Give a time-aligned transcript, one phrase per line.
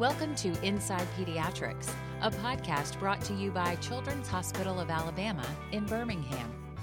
[0.00, 1.90] Welcome to Inside Pediatrics,
[2.22, 6.74] a podcast brought to you by Children's Hospital of Alabama in Birmingham.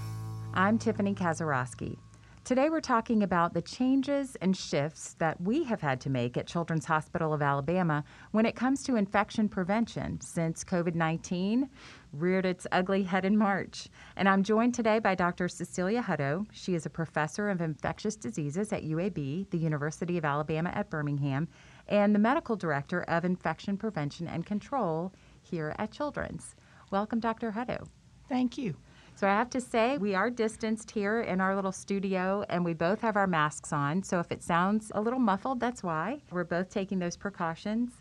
[0.54, 1.98] I'm Tiffany Kazarowski.
[2.44, 6.46] Today we're talking about the changes and shifts that we have had to make at
[6.46, 11.70] Children's Hospital of Alabama when it comes to infection prevention since COVID 19
[12.14, 13.90] reared its ugly head in March.
[14.16, 15.50] And I'm joined today by Dr.
[15.50, 16.46] Cecilia Hutto.
[16.52, 21.48] She is a professor of infectious diseases at UAB, the University of Alabama at Birmingham,
[21.88, 26.56] and the medical director of infection prevention and control here at Children's.
[26.92, 27.52] Welcome, Dr.
[27.52, 27.88] Hutto.
[28.30, 28.76] Thank you.
[29.16, 32.74] So I have to say, we are distanced here in our little studio, and we
[32.74, 34.04] both have our masks on.
[34.04, 36.22] So if it sounds a little muffled, that's why.
[36.30, 37.94] We're both taking those precautions.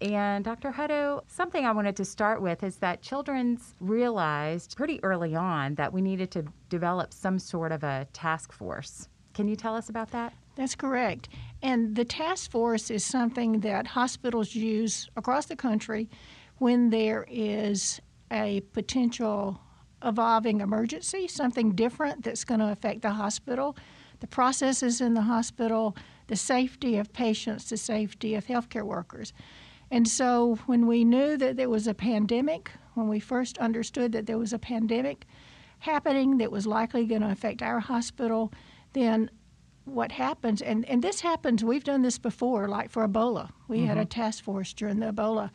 [0.00, 0.70] And Dr.
[0.72, 5.92] Hutto, something I wanted to start with is that Children's realized pretty early on that
[5.92, 9.08] we needed to develop some sort of a task force.
[9.34, 10.32] Can you tell us about that?
[10.54, 11.28] That's correct.
[11.62, 16.10] And the task force is something that hospitals use across the country
[16.58, 18.00] when there is
[18.30, 19.60] a potential
[20.04, 23.76] evolving emergency, something different that's going to affect the hospital,
[24.20, 29.32] the processes in the hospital, the safety of patients, the safety of healthcare workers.
[29.90, 34.26] And so when we knew that there was a pandemic, when we first understood that
[34.26, 35.26] there was a pandemic
[35.80, 38.52] happening that was likely going to affect our hospital,
[38.92, 39.30] then
[39.84, 43.50] what happens, and, and this happens, we've done this before, like for Ebola.
[43.68, 43.86] We mm-hmm.
[43.86, 44.08] had a mm-hmm.
[44.08, 45.50] task force during the Ebola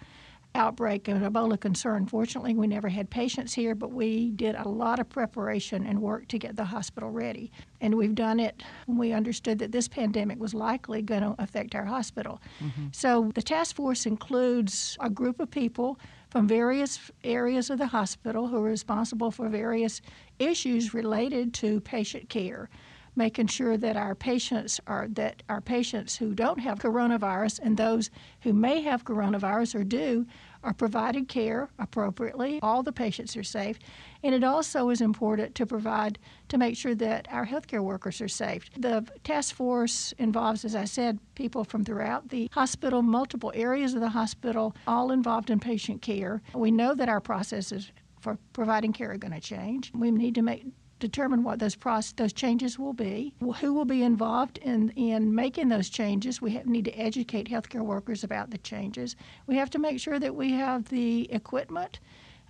[0.55, 2.07] outbreak of Ebola concern.
[2.07, 6.27] Fortunately, we never had patients here, but we did a lot of preparation and work
[6.29, 7.51] to get the hospital ready.
[7.79, 11.75] And we've done it when we understood that this pandemic was likely going to affect
[11.75, 12.41] our hospital.
[12.59, 12.87] Mm-hmm.
[12.91, 18.47] So the task force includes a group of people from various areas of the hospital
[18.47, 20.01] who are responsible for various
[20.39, 22.69] issues related to patient care
[23.17, 28.09] making sure that our patients are that our patients who don't have coronavirus and those
[28.41, 30.25] who may have coronavirus or do
[30.63, 32.59] are provided care appropriately.
[32.61, 33.79] All the patients are safe.
[34.23, 38.27] And it also is important to provide to make sure that our healthcare workers are
[38.27, 38.69] safe.
[38.77, 44.01] The task force involves, as I said, people from throughout the hospital, multiple areas of
[44.01, 46.41] the hospital, all involved in patient care.
[46.53, 49.91] We know that our processes for providing care are going to change.
[49.93, 50.65] We need to make
[50.99, 55.69] determine what those process, those changes will be, who will be involved in, in making
[55.69, 56.41] those changes.
[56.41, 59.15] We have, need to educate healthcare workers about the changes.
[59.45, 61.99] We have to make sure that we have the equipment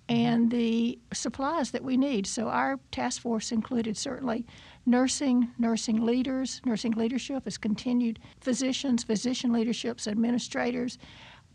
[0.09, 2.25] and the supplies that we need.
[2.27, 4.45] So our task force included certainly
[4.85, 10.97] nursing, nursing leaders, nursing leadership has continued, physicians, physician leaderships, administrators,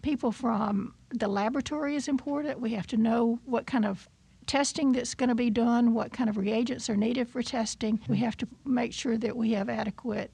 [0.02, 2.60] people from the laboratory is important.
[2.60, 4.08] We have to know what kind of
[4.46, 8.00] testing that's going to be done, what kind of reagents are needed for testing.
[8.08, 10.30] We have to make sure that we have adequate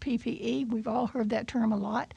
[0.00, 0.68] PPE.
[0.68, 2.14] We've all heard that term a lot.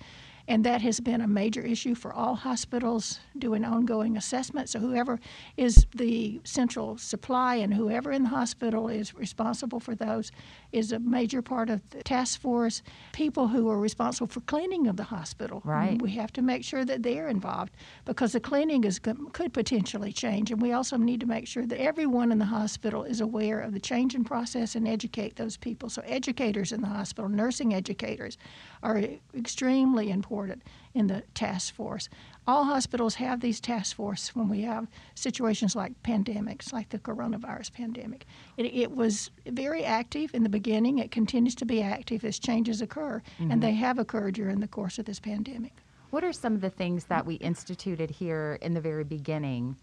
[0.48, 4.68] And that has been a major issue for all hospitals doing ongoing assessment.
[4.68, 5.22] So, whoever
[5.56, 10.34] is the central supply and whoever in the hospital is responsible for those
[10.74, 12.82] is a major part of the task force.
[13.14, 15.62] People who are responsible for cleaning of the hospital.
[15.64, 16.02] Right.
[16.02, 17.74] We have to make sure that they're involved
[18.06, 20.52] because the cleaning is could potentially change.
[20.52, 23.74] And we also need to make sure that everyone in the hospital is aware of
[23.74, 25.90] the changing process and educate those people.
[25.90, 28.38] So, educators in the hospital, nursing educators,
[28.82, 29.02] are
[29.36, 30.64] extremely important
[30.96, 32.10] in the task force.
[32.46, 37.72] All hospitals have these task force when we have situations like pandemics, like the coronavirus
[37.72, 38.26] pandemic.
[38.58, 41.00] It, it was very active in the beginning.
[41.00, 43.52] It continues to be active as changes occur, mm-hmm.
[43.52, 45.74] and they have occurred during the course of this pandemic.
[46.10, 49.78] What are some of the things that we instituted here in the very beginning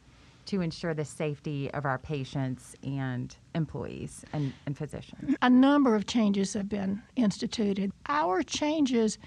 [0.47, 5.37] to ensure the safety of our patients and employees and, and physicians?
[5.43, 7.93] A number of changes have been instituted.
[8.07, 9.19] Our changes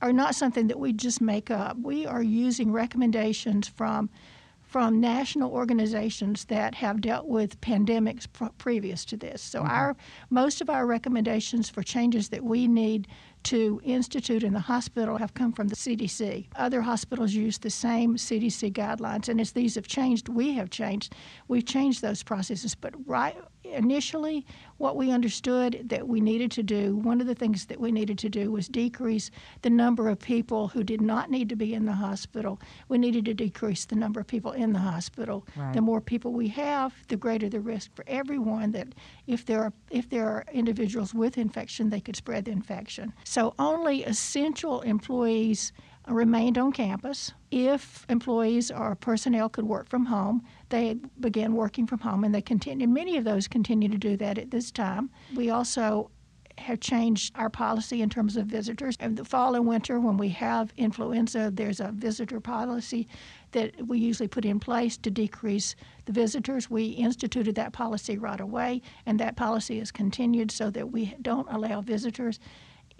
[0.00, 1.76] are not something that we just make up.
[1.78, 4.10] We are using recommendations from
[4.72, 9.42] from national organizations that have dealt with pandemics pr- previous to this.
[9.42, 9.70] So mm-hmm.
[9.70, 9.96] our
[10.30, 13.06] most of our recommendations for changes that we need
[13.42, 16.46] to institute in the hospital have come from the CDC.
[16.56, 21.14] Other hospitals use the same CDC guidelines, and as these have changed, we have changed.
[21.48, 24.46] We've changed those processes, but right initially,
[24.78, 28.18] what we understood that we needed to do, one of the things that we needed
[28.18, 29.30] to do was decrease
[29.62, 32.60] the number of people who did not need to be in the hospital.
[32.88, 35.46] We needed to decrease the number of people in the hospital.
[35.56, 35.72] Right.
[35.72, 38.88] The more people we have, the greater the risk for everyone that
[39.26, 43.12] if there are if there are individuals with infection, they could spread the infection.
[43.24, 45.72] So only essential employees
[46.08, 47.32] remained on campus.
[47.50, 52.42] If employees or personnel could work from home, they began working from home and they
[52.42, 52.90] continued.
[52.90, 55.10] Many of those continue to do that at this time.
[55.34, 56.10] We also
[56.58, 58.96] have changed our policy in terms of visitors.
[59.00, 63.08] In the fall and winter, when we have influenza, there's a visitor policy
[63.52, 66.70] that we usually put in place to decrease the visitors.
[66.70, 71.48] We instituted that policy right away, and that policy is continued so that we don't
[71.50, 72.38] allow visitors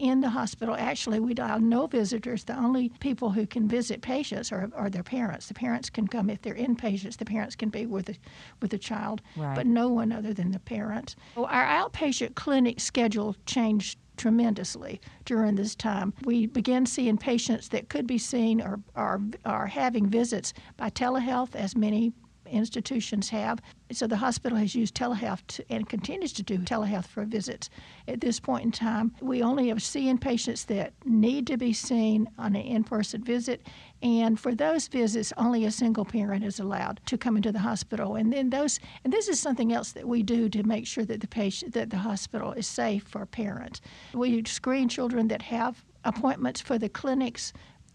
[0.03, 0.75] in the hospital.
[0.77, 2.43] Actually, we allow no visitors.
[2.43, 5.47] The only people who can visit patients are, are their parents.
[5.47, 7.17] The parents can come if they're inpatients.
[7.17, 8.17] The parents can be with the,
[8.61, 9.55] with the child, right.
[9.55, 11.15] but no one other than the parents.
[11.37, 16.13] Our outpatient clinic schedule changed tremendously during this time.
[16.25, 21.55] We began seeing patients that could be seen or are, are having visits by telehealth,
[21.55, 22.13] as many
[22.53, 23.61] institutions have.
[23.91, 27.71] So the hospital has used telehealth to, and continues to do telehealth for visits.
[28.07, 32.29] At this point in time, we only have seeing patients that need to be seen
[32.39, 33.67] on an in-person visit,
[34.03, 38.17] and for those visits, only a single parent is allowed to come into the hospital.
[38.17, 41.21] And then those, and this is something else that we do to make sure that
[41.21, 43.81] the patient, that the hospital is safe for parents.
[44.13, 47.53] We screen children that have appointments for the clinics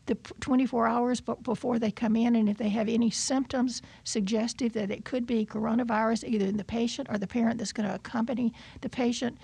[0.07, 4.89] the 24 hours before they come in, and if they have any symptoms suggestive that
[4.89, 8.54] it could be coronavirus, either in the patient or the parent that's going to accompany
[8.81, 9.38] the patient,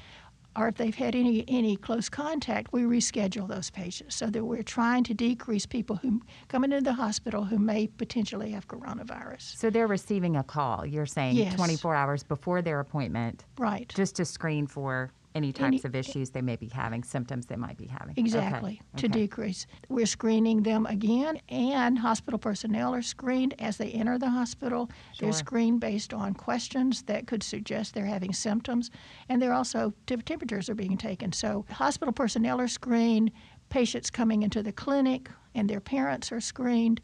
[0.56, 4.64] or if they've had any any close contact, we reschedule those patients so that we're
[4.64, 9.58] trying to decrease people who come into the hospital who may potentially have coronavirus.
[9.58, 10.86] So they're receiving a call.
[10.86, 11.56] You're saying yes.
[11.56, 13.92] 24 hours before their appointment, right?
[13.96, 17.56] Just to screen for any types any, of issues they may be having, symptoms they
[17.56, 18.14] might be having.
[18.18, 19.02] Exactly, okay.
[19.02, 19.22] to okay.
[19.22, 19.68] decrease.
[19.90, 24.90] We're screening them again, and hospital personnel are screened as they enter the hospital.
[25.14, 25.28] Sure.
[25.28, 28.92] They're screened based on questions that could suggest they're having symptoms,
[29.30, 31.32] and they're also temperatures are being taken.
[31.32, 33.32] So, hospital personnel are screened,
[33.70, 37.02] patients coming into the clinic and their parents are screened.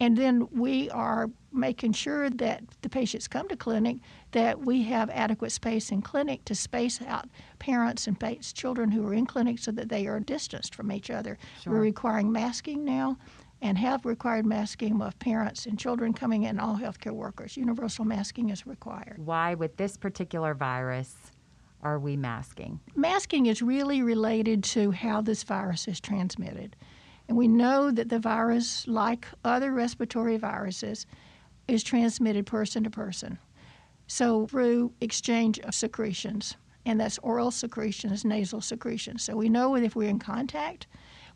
[0.00, 3.96] And then we are making sure that the patients come to clinic
[4.32, 7.28] that we have adequate space in clinic to space out
[7.58, 8.16] parents and
[8.54, 11.38] children who are in clinic so that they are distanced from each other.
[11.62, 11.72] Sure.
[11.72, 13.18] We're requiring masking now
[13.60, 17.56] and have required masking of parents and children coming in, all healthcare workers.
[17.56, 19.16] Universal masking is required.
[19.18, 21.16] Why, with this particular virus,
[21.82, 22.78] are we masking?
[22.94, 26.76] Masking is really related to how this virus is transmitted.
[27.28, 31.06] And we know that the virus, like other respiratory viruses,
[31.68, 33.38] is transmitted person to person.
[34.06, 39.22] So through exchange of secretions, and that's oral secretions, nasal secretions.
[39.22, 40.86] So we know that if we're in contact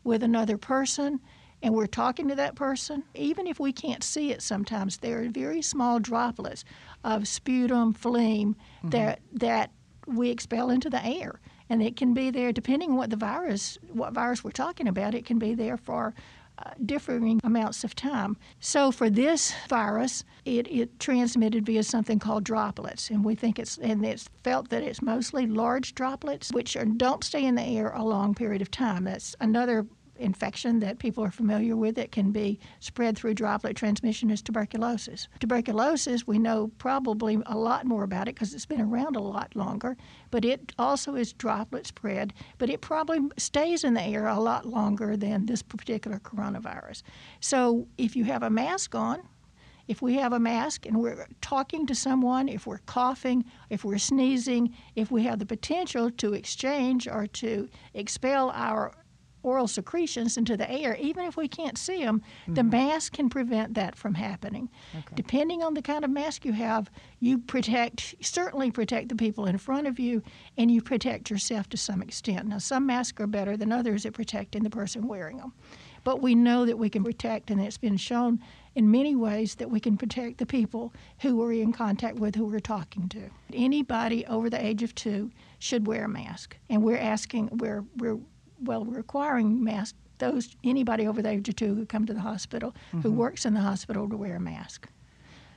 [0.03, 1.19] with another person
[1.61, 5.29] and we're talking to that person, even if we can't see it sometimes, there are
[5.29, 6.65] very small droplets
[7.03, 8.89] of sputum, phlegm mm-hmm.
[8.89, 9.71] that that
[10.07, 11.39] we expel into the air
[11.73, 15.15] and it can be there depending on what the virus, what virus we're talking about.
[15.15, 16.13] It can be there for
[16.59, 18.37] uh, differing amounts of time.
[18.59, 23.79] So for this virus, it, it transmitted via something called droplets, and we think it's
[23.79, 27.89] and it's felt that it's mostly large droplets which are, don't stay in the air
[27.89, 29.05] a long period of time.
[29.05, 29.87] That's another
[30.23, 35.27] infection that people are familiar with that can be spread through droplet transmission is tuberculosis.
[35.39, 39.55] Tuberculosis, we know probably a lot more about it because it's been around a lot
[39.55, 39.95] longer,
[40.31, 44.65] but it also is droplet spread, but it probably stays in the air a lot
[44.65, 47.03] longer than this particular coronavirus.
[47.39, 49.21] So if you have a mask on,
[49.87, 53.97] if we have a mask and we're talking to someone, if we're coughing, if we're
[53.97, 58.93] sneezing, if we have the potential to exchange or to expel our
[59.43, 62.53] oral secretions into the air, even if we can't see them, mm-hmm.
[62.55, 64.69] the mask can prevent that from happening.
[64.95, 65.15] Okay.
[65.15, 66.89] Depending on the kind of mask you have,
[67.19, 70.23] you protect, certainly protect the people in front of you,
[70.57, 72.47] and you protect yourself to some extent.
[72.47, 75.53] Now, some masks are better than others at protecting the person wearing them.
[76.03, 78.41] But we know that we can protect, and it's been shown
[78.75, 82.45] in many ways that we can protect the people who we're in contact with, who
[82.45, 83.29] we're talking to.
[83.53, 88.19] Anybody over the age of two should wear a mask, and we're asking, we're we're
[88.63, 92.21] well, we're requiring masks, those anybody over the age of two who come to the
[92.21, 93.01] hospital, mm-hmm.
[93.01, 94.87] who works in the hospital, to wear a mask.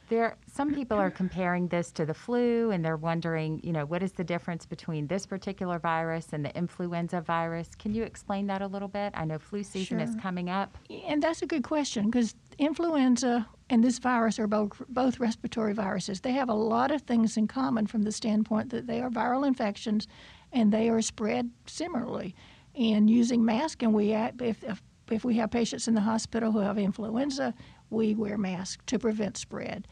[0.09, 4.05] There, some people are comparing this to the flu, and they're wondering, you know, what
[4.05, 7.71] is the difference between this particular virus and the influenza virus?
[7.77, 9.13] Can you explain that a little bit?
[9.17, 10.07] I know flu season sure.
[10.07, 14.81] is coming up, and that's a good question because influenza and this virus are both
[14.89, 16.21] both respiratory viruses.
[16.21, 19.45] They have a lot of things in common from the standpoint that they are viral
[19.45, 20.07] infections,
[20.53, 22.37] and they are spread similarly
[22.77, 23.83] and using masks.
[23.83, 27.55] And we if, if if we have patients in the hospital who have influenza,
[27.91, 29.87] we wear masks to prevent spread.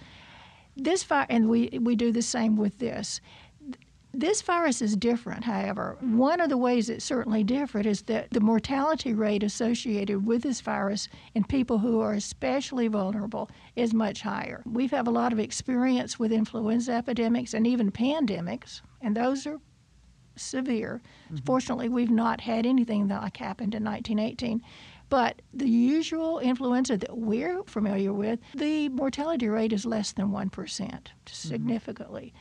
[0.77, 3.21] This virus, and we we do the same with this.
[4.17, 5.97] This virus is different, however.
[6.01, 10.61] One of the ways it's certainly different is that the mortality rate associated with this
[10.61, 14.63] virus in people who are especially vulnerable is much higher.
[14.67, 19.59] We've had a lot of experience with influenza epidemics and even pandemics, and those are
[20.37, 21.03] severe.
[21.27, 21.45] Mm-hmm.
[21.45, 24.63] Fortunately, we've not had anything that like happened in 1918.
[25.09, 30.51] But the usual influenza that we're familiar with, the mortality rate is less than 1%,
[30.51, 31.07] mm-hmm.
[31.27, 32.33] significantly.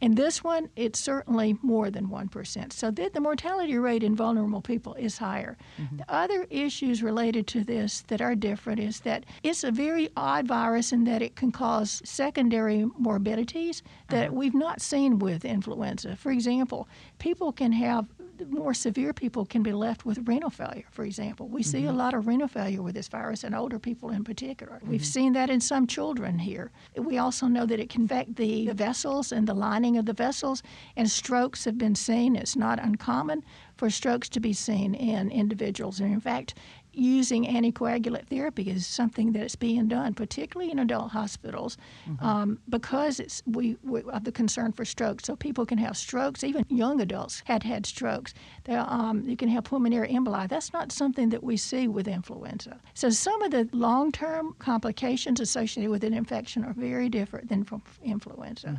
[0.00, 2.72] In this one, it's certainly more than 1%.
[2.72, 5.56] So the, the mortality rate in vulnerable people is higher.
[5.80, 5.96] Mm-hmm.
[5.98, 10.46] The other issues related to this that are different is that it's a very odd
[10.46, 14.34] virus in that it can cause secondary morbidities that uh-huh.
[14.34, 16.16] we've not seen with influenza.
[16.16, 18.06] For example, people can have
[18.48, 21.48] more severe people can be left with renal failure, for example.
[21.48, 21.98] We see a mm-hmm.
[21.98, 24.80] lot of renal failure with this virus in older people in particular.
[24.82, 25.04] We've mm-hmm.
[25.04, 26.70] seen that in some children here.
[26.96, 30.62] We also know that it can affect the vessels and the lining of the vessels,
[30.96, 32.36] and strokes have been seen.
[32.36, 33.44] It's not uncommon
[33.76, 36.00] for strokes to be seen in individuals.
[36.00, 36.54] And in fact,
[36.96, 41.76] using anticoagulant therapy is something that is being done, particularly in adult hospitals,
[42.20, 45.24] um, because it's we, we of the concern for strokes.
[45.24, 46.44] So people can have strokes.
[46.44, 48.34] Even young adults had had strokes.
[48.68, 50.48] Um, you can have pulmonary emboli.
[50.48, 52.78] That's not something that we see with influenza.
[52.94, 57.82] So some of the long-term complications associated with an infection are very different than from
[58.02, 58.78] influenza.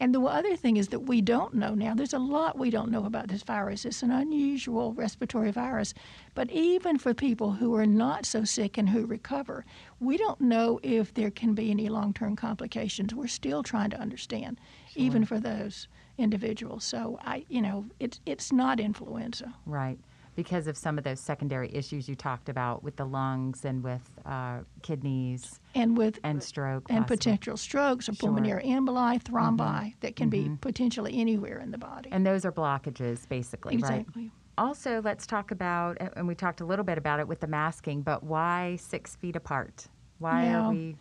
[0.00, 1.94] And the other thing is that we don't know now.
[1.94, 3.84] There's a lot we don't know about this virus.
[3.84, 5.92] It's an unusual respiratory virus.
[6.34, 9.64] But even for people who are not so sick and who recover,
[9.98, 13.14] we don't know if there can be any long term complications.
[13.14, 14.60] We're still trying to understand,
[14.94, 16.84] even for those individuals.
[16.84, 19.54] So, I, you know, it's, it's not influenza.
[19.66, 19.98] Right.
[20.36, 24.00] Because of some of those secondary issues you talked about with the lungs and with
[24.24, 26.84] uh, kidneys And with and stroke.
[26.88, 27.16] and possibly.
[27.16, 28.28] potential strokes or Sure.
[28.28, 32.10] pulmonary emboli, thrombi that can be potentially anywhere in the body.
[32.12, 34.06] And those are blockages, basically, right?
[34.60, 38.02] Also, let's talk about, and we talked a little bit about it with the masking,
[38.02, 39.86] but why six feet apart?
[40.18, 40.66] Why Yeah.
[40.66, 40.96] are we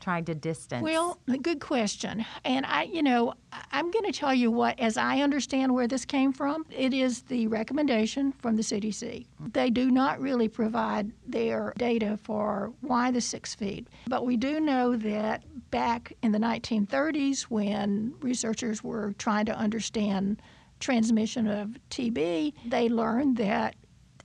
[0.00, 0.82] trying to distance?
[0.82, 2.24] Well, good question.
[2.44, 3.34] And I, you know,
[3.70, 7.22] I'm going to tell you what, as I understand where this came from, it is
[7.22, 9.26] the recommendation from the CDC.
[9.52, 13.86] They do not really provide their data for why the six feet.
[14.08, 20.42] But we do know that back in the 1930s, when researchers were trying to understand
[20.80, 23.76] transmission of TB, they learned that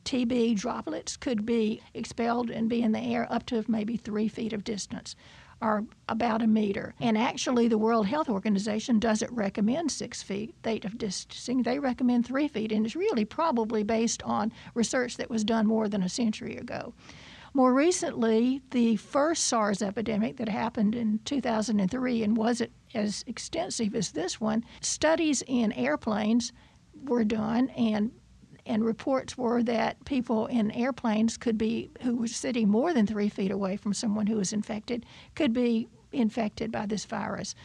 [0.05, 4.53] TB droplets could be expelled and be in the air up to maybe three feet
[4.53, 5.15] of distance
[5.61, 6.93] or about a meter.
[6.99, 11.63] And actually, the World Health Organization doesn't recommend six feet of distancing.
[11.63, 15.87] They recommend three feet, and it's really probably based on research that was done more
[15.87, 16.93] than a century ago.
[17.55, 24.11] More recently, the first SARS epidemic that happened in 2003 and wasn't as extensive as
[24.11, 26.51] this one, studies in airplanes
[27.03, 28.11] were done and
[28.65, 33.27] and reports were that people in airplanes could be who were sitting more than three
[33.27, 35.05] feet away from someone who was infected
[35.35, 37.55] could be infected by this virus.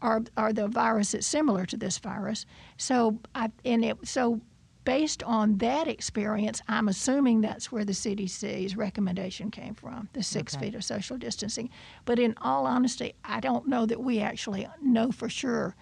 [0.00, 2.46] Or, or the virus that's similar to this virus?
[2.76, 4.40] So I, and it so
[4.84, 10.54] based on that experience i'm assuming that's where the cdc's recommendation came from the six
[10.54, 10.66] Okay.
[10.66, 11.70] feet of social distancing
[12.04, 15.74] but in all honesty i don't know that we actually know for sure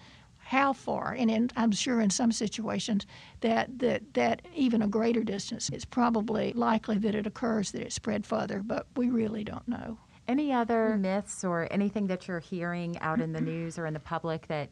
[0.45, 3.07] how far, and in, I'm sure in some situations
[3.39, 7.93] that, that that even a greater distance, it's probably likely that it occurs that it
[7.93, 9.97] spread further, but we really don't know.
[10.27, 11.01] Any other hmm.
[11.01, 14.69] myths or anything that you're hearing out in the news or in the public that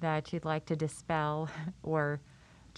[0.00, 1.48] that you'd like to dispel
[1.82, 2.20] or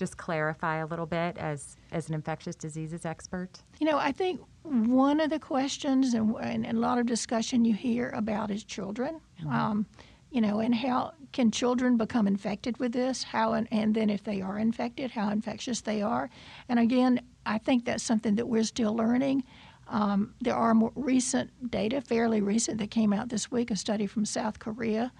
[0.00, 3.62] just clarify a little bit as as an infectious diseases expert?
[3.78, 7.64] You know, I think one of the questions and, and, and a lot of discussion
[7.64, 9.20] you hear about is children.
[9.48, 9.86] Um,
[10.30, 13.22] you know, and how can children become infected with this?
[13.22, 16.30] How and, and then if they are infected, how infectious they are.
[16.68, 19.44] And again, I think that's something that we're still learning.
[19.88, 24.06] Um, there are more recent data, fairly recent, that came out this week, a study
[24.06, 25.12] from South Korea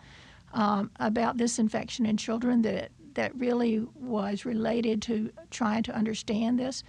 [0.53, 6.59] um, about this infection in children that that really was related to trying to understand
[6.59, 6.83] this.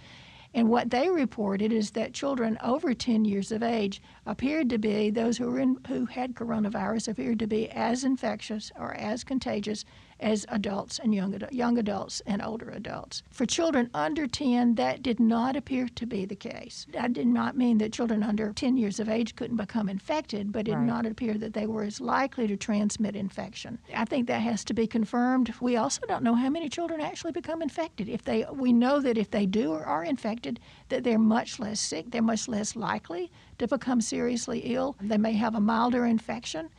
[0.54, 5.10] And what they reported is that children over 10 years of age appeared to be
[5.10, 9.84] those who were in, who had coronavirus appeared to be as infectious or as contagious
[10.22, 13.22] as adults and young young adults and older adults.
[13.30, 16.86] For children under 10, that did not appear to be the case.
[16.92, 20.60] That did not mean that children under 10 years of age couldn't become infected, but
[20.60, 23.78] it did not appear that they were as likely to transmit infection.
[23.94, 25.52] I think that has to be confirmed.
[25.60, 28.08] We also don't know how many children actually become infected.
[28.08, 31.80] If they, we know that if they do or are infected, that they're much less
[31.80, 32.10] sick.
[32.10, 34.96] They're much less likely to become seriously ill.
[35.00, 36.70] They may have a milder infection.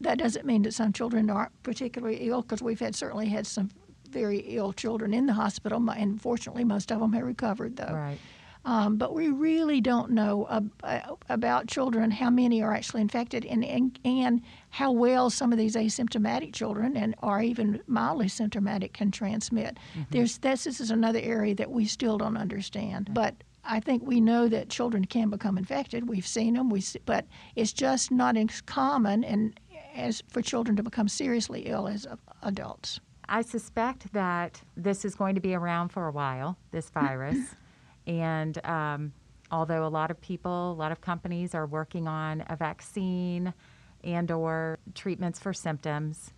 [0.00, 3.70] That doesn't mean that some children aren't particularly ill, because we've had certainly had some
[4.08, 7.92] very ill children in the hospital, and fortunately, most of them have recovered though.
[7.92, 8.18] Right.
[8.62, 13.64] Um, but we really don't know ab- about children how many are actually infected and,
[13.64, 19.10] and, and how well some of these asymptomatic children and or even mildly symptomatic can
[19.10, 19.78] transmit.
[19.92, 20.02] Mm-hmm.
[20.10, 23.08] There's this, this is another area that we still don't understand.
[23.14, 26.06] But I think we know that children can become infected.
[26.06, 27.24] We've seen them, we see, but
[27.56, 29.58] it's just not as common and
[29.94, 32.06] as for children to become seriously ill as
[32.42, 33.00] adults.
[33.28, 36.58] I suspect that this is going to be around for a while.
[36.72, 37.38] This virus.
[38.06, 39.12] And um,
[39.52, 43.54] although a lot of people, a lot of companies are working on a vaccine
[44.02, 46.32] and or treatments for symptoms,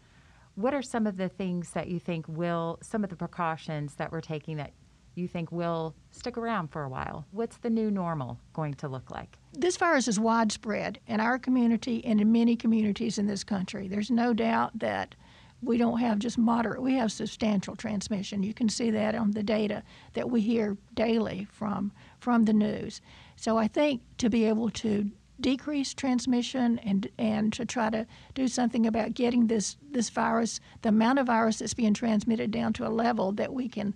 [0.54, 4.12] what are some of the things that you think will, some of the precautions that
[4.12, 4.73] we're taking that
[5.14, 7.26] you think will stick around for a while?
[7.31, 9.38] What's the new normal going to look like?
[9.52, 13.88] This virus is widespread in our community and in many communities in this country.
[13.88, 15.14] There's no doubt that
[15.62, 18.42] we don't have just moderate, we have substantial transmission.
[18.42, 19.83] You can see that on the data
[20.14, 23.00] that we hear daily from, from the news.
[23.37, 28.47] So I think to be able to decrease transmission and and to try to do
[28.49, 32.87] something about getting this this virus, the amount of virus that's being transmitted down to
[32.87, 33.95] a level that we can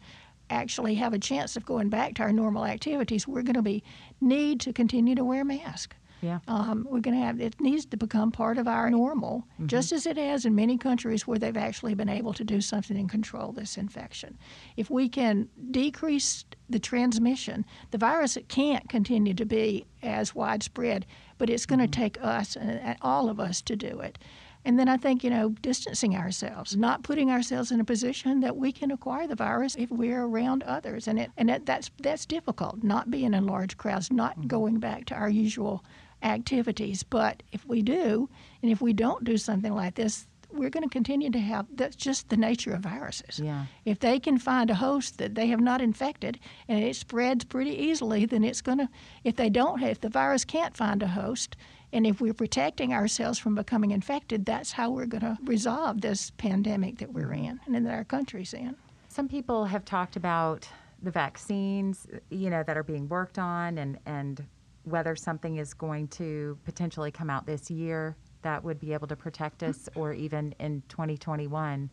[0.50, 3.82] actually have a chance of going back to our normal activities, we're going to be
[4.20, 5.96] need to continue to wear masks.
[6.22, 6.38] Yeah.
[6.48, 9.66] Um, we're going to have it needs to become part of our normal, mm-hmm.
[9.66, 12.96] just as it has in many countries where they've actually been able to do something
[12.96, 14.38] and control this infection.
[14.76, 21.06] If we can decrease the transmission, the virus can't continue to be as widespread,
[21.38, 22.02] but it's going to mm-hmm.
[22.02, 24.18] take us and, and all of us to do it.
[24.66, 28.56] And then I think, you know, distancing ourselves, not putting ourselves in a position that
[28.56, 31.06] we can acquire the virus if we're around others.
[31.06, 34.48] And it, and it, that's that's difficult, not being in large crowds, not mm-hmm.
[34.48, 35.84] going back to our usual
[36.24, 37.04] activities.
[37.04, 38.28] But if we do,
[38.60, 41.94] and if we don't do something like this, we're going to continue to have that's
[41.94, 43.38] just the nature of viruses.
[43.38, 43.66] Yeah.
[43.84, 47.70] If they can find a host that they have not infected and it spreads pretty
[47.70, 48.88] easily, then it's going to,
[49.22, 51.56] if they don't have, if the virus can't find a host,
[51.92, 56.30] and if we're protecting ourselves from becoming infected, that's how we're going to resolve this
[56.30, 58.76] pandemic that we're in and that our country's in.
[59.08, 60.68] Some people have talked about
[61.02, 64.44] the vaccines, you know, that are being worked on and, and
[64.84, 69.16] whether something is going to potentially come out this year that would be able to
[69.16, 71.90] protect us or even in 2021.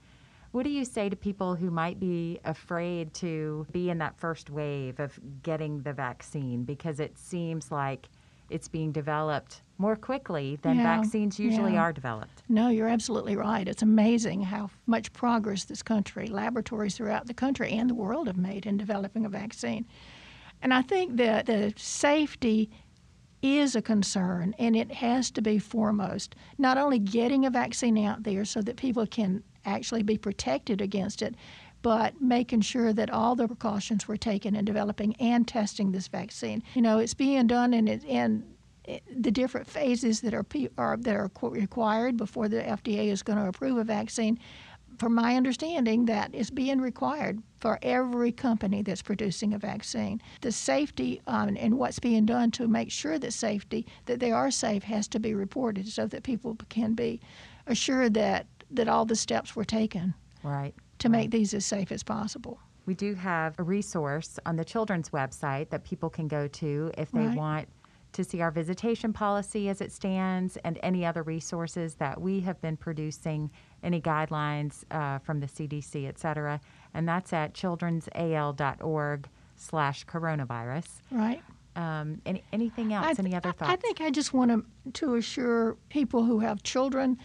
[0.51, 4.51] What do you say to people who might be afraid to be in that first
[4.51, 8.07] wave of getting the vaccine because it seems like
[8.53, 11.81] it's being developed more quickly than yeah, vaccines usually yeah.
[11.81, 12.43] are developed?
[12.47, 13.67] No, you're absolutely right.
[13.67, 18.37] It's amazing how much progress this country, laboratories throughout the country and the world have
[18.37, 19.85] made in developing a vaccine.
[20.61, 22.69] And I think that the safety
[23.41, 26.35] is a concern, and it has to be foremost.
[26.57, 31.21] Not only getting a vaccine out there so that people can actually be protected against
[31.21, 31.35] it,
[31.83, 36.63] but making sure that all the precautions were taken in developing and testing this vaccine.
[36.73, 38.43] You know, it's being done in, in
[39.15, 40.45] the different phases that are,
[40.77, 44.39] are that are required before the FDA is going to approve a vaccine
[44.99, 50.21] from my understanding, that is being required for every company that's producing a vaccine.
[50.41, 54.51] The safety um, and what's being done to make sure that safety, that they are
[54.51, 57.19] safe, has to be reported so that people can be
[57.65, 62.01] assured that, that all the steps were taken right, to make these as safe as
[62.01, 62.57] possible.
[62.85, 67.11] We do have a resource on the children's website that people can go to if
[67.11, 67.37] they right.
[67.37, 67.67] want
[68.13, 72.61] to see our visitation policy as it stands and any other resources that we have
[72.61, 73.51] been producing,
[73.83, 76.61] any guidelines uh, from the CDC, et cetera.
[76.93, 80.87] And that's at childrensal.org slash coronavirus.
[81.11, 81.41] Right.
[81.75, 83.19] Um, any, anything else?
[83.19, 83.71] I, any other thoughts?
[83.71, 87.17] I think I just want to, to assure people who have children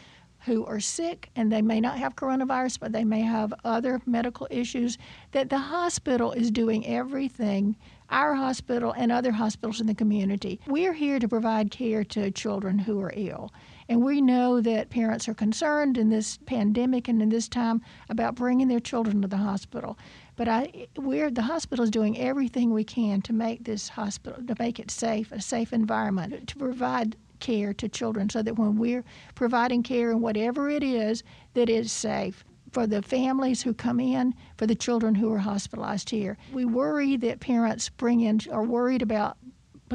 [0.46, 4.46] who are sick and they may not have coronavirus, but they may have other medical
[4.50, 4.98] issues,
[5.32, 7.76] that the hospital is doing everything
[8.10, 10.60] our hospital and other hospitals in the community.
[10.66, 13.52] We're here to provide care to children who are ill.
[13.88, 18.34] And we know that parents are concerned in this pandemic and in this time about
[18.34, 19.98] bringing their children to the hospital.
[20.36, 24.54] But I, we're the hospital is doing everything we can to make this hospital to
[24.58, 29.04] make it safe, a safe environment, to provide care to children, so that when we're
[29.34, 31.22] providing care and whatever it is,
[31.54, 36.10] that is safe for the families who come in, for the children who are hospitalized
[36.10, 36.36] here.
[36.52, 39.38] We worry that parents bring in are worried about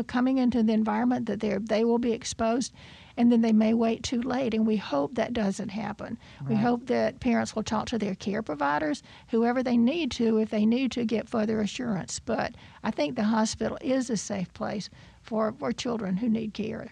[0.08, 2.74] coming into the environment that they they will be exposed
[3.16, 6.18] and then they may wait too late and we hope that doesn't happen.
[6.42, 6.50] Right.
[6.50, 10.50] We hope that parents will talk to their care providers, whoever they need to if
[10.50, 12.20] they need to get further assurance.
[12.20, 14.90] But I think the hospital is a safe place
[15.22, 16.92] for, for children who need care.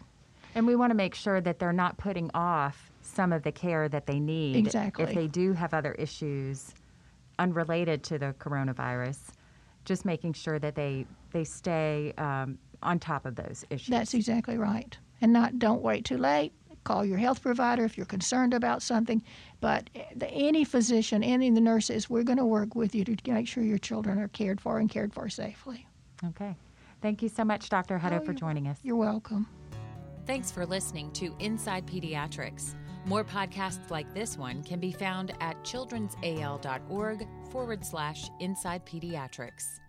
[0.56, 3.90] And we want to make sure that they're not putting off some of the care
[3.90, 5.04] that they need exactly.
[5.04, 6.74] if they do have other issues
[7.40, 9.18] unrelated to the coronavirus
[9.86, 13.88] just making sure that they they stay um, on top of those issues.
[13.88, 14.98] That's exactly right.
[15.22, 16.54] And not don't wait too late.
[16.84, 19.22] Call your health provider if you're concerned about something.
[19.60, 23.16] But the, any physician, any of the nurses, we're going to work with you to
[23.32, 25.86] make sure your children are cared for and cared for safely.
[26.26, 26.56] Okay.
[27.00, 28.00] Thank you so much, Dr.
[28.00, 28.80] Hutto, Oh, for joining us.
[28.84, 29.48] You're welcome.
[30.28, 32.76] Thanks for listening to Inside Pediatrics.
[33.06, 39.80] More podcasts like this one can be found at childrensal.org forward slash inside pediatrics.